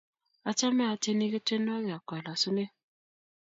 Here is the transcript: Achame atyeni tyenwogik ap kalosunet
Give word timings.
Achame 0.49 0.83
atyeni 0.93 1.25
tyenwogik 1.47 1.95
ap 1.97 2.03
kalosunet 2.07 2.71